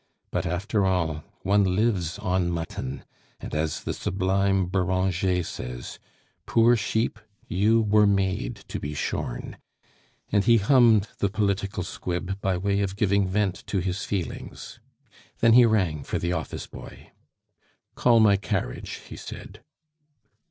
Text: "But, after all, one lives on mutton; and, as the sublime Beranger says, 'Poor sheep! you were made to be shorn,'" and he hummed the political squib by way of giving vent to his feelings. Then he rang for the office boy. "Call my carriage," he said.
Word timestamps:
"But, 0.31 0.47
after 0.47 0.83
all, 0.83 1.23
one 1.43 1.75
lives 1.75 2.17
on 2.17 2.49
mutton; 2.49 3.05
and, 3.39 3.53
as 3.53 3.83
the 3.83 3.93
sublime 3.93 4.67
Beranger 4.67 5.43
says, 5.45 5.99
'Poor 6.47 6.75
sheep! 6.75 7.19
you 7.47 7.83
were 7.83 8.07
made 8.07 8.55
to 8.69 8.79
be 8.79 8.95
shorn,'" 8.95 9.57
and 10.31 10.43
he 10.45 10.57
hummed 10.57 11.07
the 11.19 11.29
political 11.29 11.83
squib 11.83 12.41
by 12.41 12.57
way 12.57 12.79
of 12.81 12.95
giving 12.95 13.27
vent 13.27 13.63
to 13.67 13.77
his 13.77 14.03
feelings. 14.03 14.79
Then 15.37 15.53
he 15.53 15.67
rang 15.67 16.01
for 16.03 16.17
the 16.17 16.33
office 16.33 16.65
boy. 16.65 17.11
"Call 17.93 18.19
my 18.19 18.37
carriage," 18.37 19.03
he 19.07 19.15
said. 19.15 19.61